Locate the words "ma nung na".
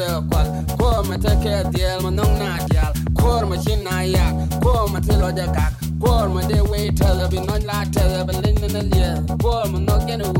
2.02-2.56